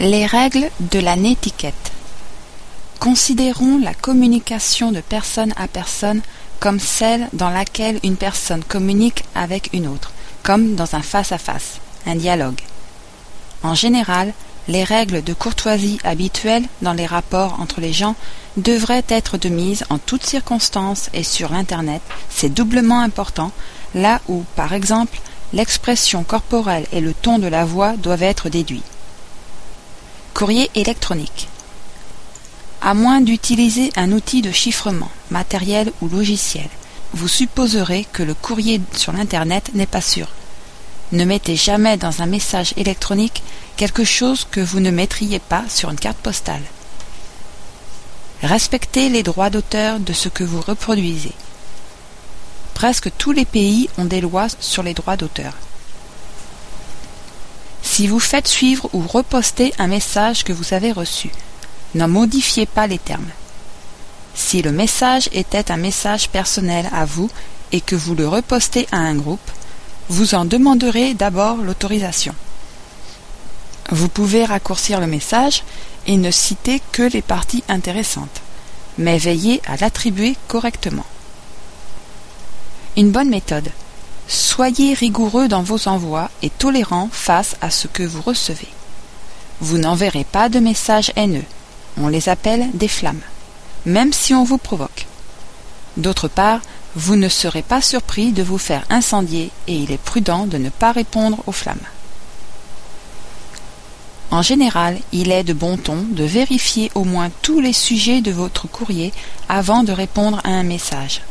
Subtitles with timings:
[0.00, 1.90] Les règles de la netiquette.
[3.00, 6.20] Considérons la communication de personne à personne
[6.60, 10.12] comme celle dans laquelle une personne communique avec une autre,
[10.44, 12.60] comme dans un face-à-face, un dialogue.
[13.64, 14.34] En général,
[14.68, 18.14] les règles de courtoisie habituelles dans les rapports entre les gens
[18.56, 23.50] devraient être de mise en toutes circonstances et sur l'Internet, c'est doublement important,
[23.96, 25.18] là où, par exemple,
[25.52, 28.84] l'expression corporelle et le ton de la voix doivent être déduits.
[30.38, 31.48] Courrier électronique.
[32.80, 36.68] À moins d'utiliser un outil de chiffrement, matériel ou logiciel,
[37.12, 40.28] vous supposerez que le courrier sur l'Internet n'est pas sûr.
[41.10, 43.42] Ne mettez jamais dans un message électronique
[43.76, 46.62] quelque chose que vous ne mettriez pas sur une carte postale.
[48.40, 51.34] Respectez les droits d'auteur de ce que vous reproduisez.
[52.74, 55.54] Presque tous les pays ont des lois sur les droits d'auteur.
[57.98, 61.32] Si vous faites suivre ou reposter un message que vous avez reçu,
[61.96, 63.32] n'en modifiez pas les termes.
[64.36, 67.28] Si le message était un message personnel à vous
[67.72, 69.50] et que vous le repostez à un groupe,
[70.08, 72.36] vous en demanderez d'abord l'autorisation.
[73.90, 75.64] Vous pouvez raccourcir le message
[76.06, 78.42] et ne citer que les parties intéressantes,
[78.96, 81.06] mais veillez à l'attribuer correctement.
[82.96, 83.72] Une bonne méthode.
[84.28, 88.68] Soyez rigoureux dans vos envois et tolérant face à ce que vous recevez.
[89.60, 91.44] Vous n'enverrez pas de messages haineux.
[91.96, 93.22] On les appelle des flammes,
[93.86, 95.06] même si on vous provoque.
[95.96, 96.60] D'autre part,
[96.94, 100.68] vous ne serez pas surpris de vous faire incendier et il est prudent de ne
[100.68, 101.78] pas répondre aux flammes.
[104.30, 108.30] En général, il est de bon ton de vérifier au moins tous les sujets de
[108.30, 109.12] votre courrier
[109.48, 111.22] avant de répondre à un message.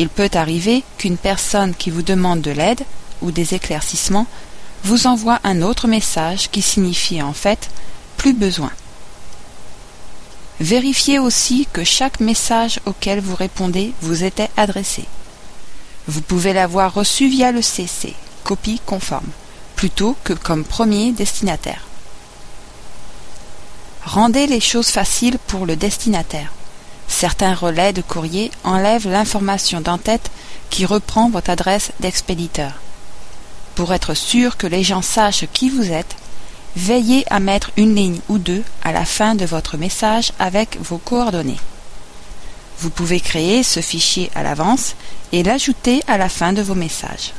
[0.00, 2.86] Il peut arriver qu'une personne qui vous demande de l'aide
[3.20, 4.26] ou des éclaircissements
[4.82, 7.68] vous envoie un autre message qui signifie en fait
[8.16, 8.70] plus besoin.
[10.58, 15.04] Vérifiez aussi que chaque message auquel vous répondez vous était adressé.
[16.08, 19.28] Vous pouvez l'avoir reçu via le CC, copie conforme,
[19.76, 21.84] plutôt que comme premier destinataire.
[24.06, 26.54] Rendez les choses faciles pour le destinataire.
[27.10, 30.30] Certains relais de courrier enlèvent l'information d'en-tête
[30.70, 32.72] qui reprend votre adresse d'expéditeur.
[33.74, 36.16] Pour être sûr que les gens sachent qui vous êtes,
[36.76, 40.98] veillez à mettre une ligne ou deux à la fin de votre message avec vos
[40.98, 41.60] coordonnées.
[42.78, 44.94] Vous pouvez créer ce fichier à l'avance
[45.32, 47.32] et l'ajouter à la fin de vos messages.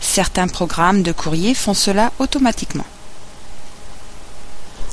[0.00, 2.86] Certains programmes de courrier font cela automatiquement.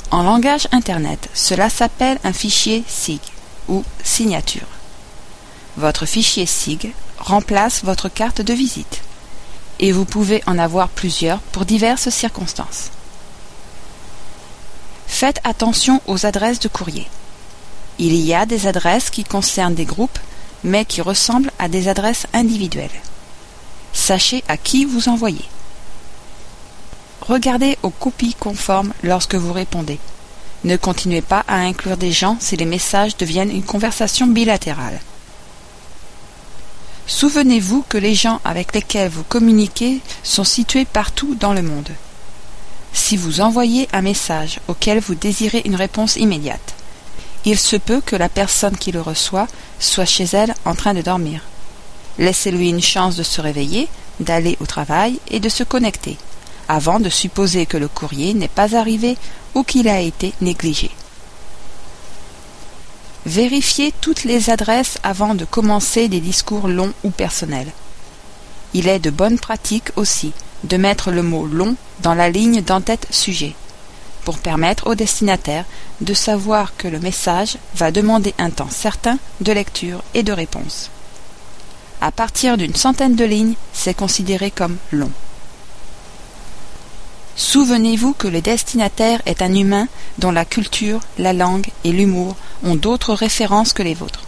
[0.10, 3.22] En langage Internet, cela s'appelle un fichier SIG
[3.72, 4.68] ou signature.
[5.78, 9.02] Votre fichier SIG remplace votre carte de visite
[9.80, 12.92] et vous pouvez en avoir plusieurs pour diverses circonstances.
[15.08, 17.08] Faites attention aux adresses de courrier.
[17.98, 20.20] Il y a des adresses qui concernent des groupes
[20.64, 23.02] mais qui ressemblent à des adresses individuelles.
[23.94, 25.46] Sachez à qui vous envoyez.
[27.22, 30.00] Regardez aux copies conformes lorsque vous répondez.
[30.64, 35.00] Ne continuez pas à inclure des gens si les messages deviennent une conversation bilatérale.
[37.08, 41.90] Souvenez-vous que les gens avec lesquels vous communiquez sont situés partout dans le monde.
[42.94, 46.76] Si vous envoyez un message auquel vous désirez une réponse immédiate,
[47.44, 49.48] il se peut que la personne qui le reçoit
[49.80, 51.42] soit chez elle en train de dormir.
[52.20, 53.88] Laissez-lui une chance de se réveiller,
[54.20, 56.18] d'aller au travail et de se connecter
[56.72, 59.18] avant de supposer que le courrier n'est pas arrivé
[59.56, 60.92] ou qu'il a été négligé.
[63.26, 67.72] Vérifiez toutes les adresses avant de commencer des discours longs ou personnels.
[68.74, 73.08] Il est de bonne pratique aussi de mettre le mot long dans la ligne d'entête
[73.12, 73.54] sujet,
[74.24, 75.66] pour permettre au destinataire
[76.02, 80.90] de savoir que le message va demander un temps certain de lecture et de réponse.
[82.00, 85.12] À partir d'une centaine de lignes, c'est considéré comme long.
[87.36, 89.88] Souvenez-vous que le destinataire est un humain
[90.18, 94.24] dont la culture, la langue et l'humour ont d'autres références que les vôtres.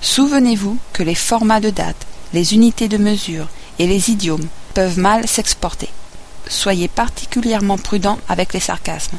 [0.00, 3.48] Souvenez-vous que les formats de date, les unités de mesure
[3.78, 5.88] et les idiomes peuvent mal s'exporter.
[6.48, 9.18] Soyez particulièrement prudent avec les sarcasmes.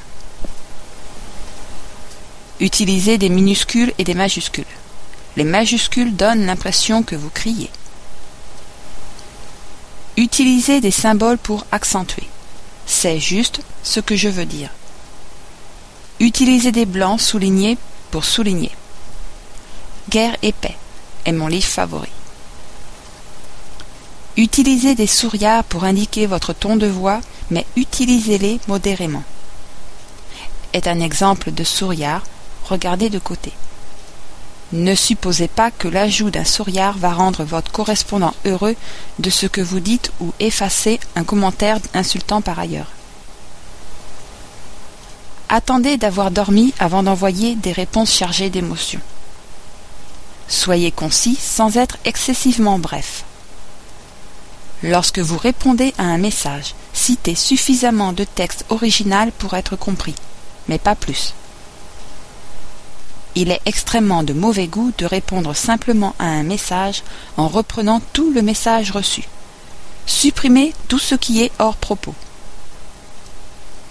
[2.59, 4.65] Utilisez des minuscules et des majuscules.
[5.37, 7.69] Les majuscules donnent l'impression que vous criez.
[10.17, 12.18] Utilisez des symboles pour accentuer.
[13.01, 14.71] C'est juste ce que je veux dire.
[16.19, 17.77] Utilisez des blancs soulignés
[18.11, 18.71] pour souligner.
[20.09, 20.75] Guerre et paix
[21.23, 22.09] est mon livre favori.
[24.35, 29.23] Utilisez des souriards pour indiquer votre ton de voix, mais utilisez-les modérément.
[30.73, 32.23] est un exemple de souriard,
[32.65, 33.53] regardez de côté.
[34.71, 38.75] Ne supposez pas que l'ajout d'un souriard va rendre votre correspondant heureux
[39.17, 42.91] de ce que vous dites ou effacer un commentaire insultant par ailleurs.
[45.49, 49.01] Attendez d'avoir dormi avant d'envoyer des réponses chargées d'émotions.
[50.47, 53.23] Soyez concis sans être excessivement bref.
[54.83, 60.15] Lorsque vous répondez à un message, citez suffisamment de texte original pour être compris,
[60.67, 61.33] mais pas plus.
[63.41, 67.03] Il est extrêmement de mauvais goût de répondre simplement à un message
[67.37, 69.23] en reprenant tout le message reçu.
[70.05, 72.13] Supprimez tout ce qui est hors propos.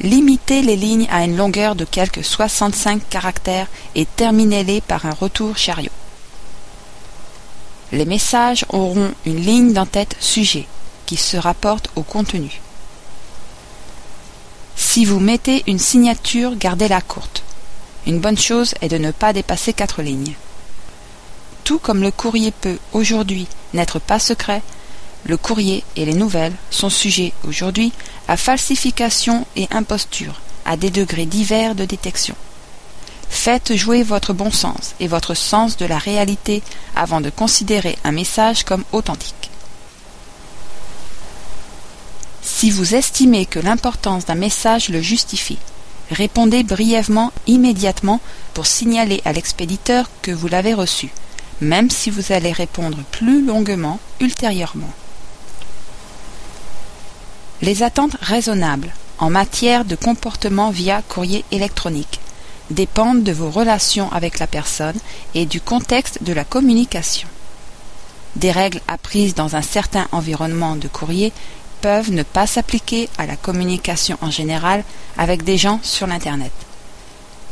[0.02, 5.56] Limitez les lignes à une longueur de quelques 65 caractères et terminez-les par un retour
[5.56, 5.88] chariot.
[7.90, 10.66] Les messages auront une ligne d'entête sujet
[11.06, 12.60] qui se rapporte au contenu.
[14.76, 17.44] Si vous mettez une signature, gardez-la courte.
[18.08, 20.34] Une bonne chose est de ne pas dépasser quatre lignes.
[21.62, 24.62] Tout comme le courrier peut, aujourd'hui, n'être pas secret,
[25.26, 27.92] le courrier et les nouvelles sont sujets aujourd'hui
[28.26, 32.34] à falsification et imposture à des degrés divers de détection.
[33.28, 36.62] Faites jouer votre bon sens et votre sens de la réalité
[36.96, 39.50] avant de considérer un message comme authentique.
[42.40, 45.58] Si vous estimez que l'importance d'un message le justifie,
[46.10, 48.20] répondez brièvement immédiatement
[48.54, 51.10] pour signaler à l'expéditeur que vous l'avez reçu,
[51.60, 54.92] même si vous allez répondre plus longuement ultérieurement.
[57.60, 62.20] Les attentes raisonnables en matière de comportement via courrier électronique
[62.70, 64.98] dépendent de vos relations avec la personne
[65.34, 67.28] et du contexte de la communication.
[68.36, 71.32] Des règles apprises dans un certain environnement de courrier
[71.80, 74.84] peuvent ne pas s'appliquer à la communication en général
[75.16, 76.52] avec des gens sur l'Internet.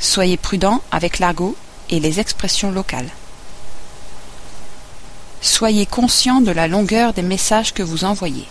[0.01, 1.57] Soyez prudent avec l'argot
[1.91, 3.11] et les expressions locales.
[5.41, 8.47] Soyez conscient de la longueur des messages que vous envoyez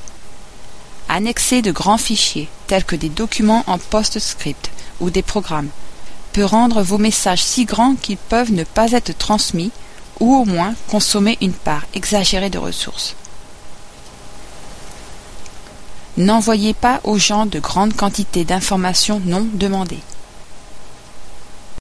[1.10, 5.70] annexer de grands fichiers, tels que des documents en PostScript ou des programmes,
[6.34, 9.72] peut rendre vos messages si grands qu'ils peuvent ne pas être transmis
[10.20, 13.16] ou au moins consommer une part exagérée de ressources.
[16.18, 20.00] N'envoyez pas aux gens de grandes quantités d'informations non demandées.